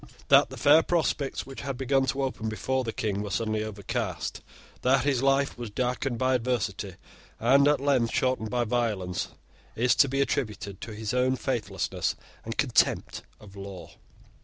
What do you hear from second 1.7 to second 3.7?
begun to open before the King were suddenly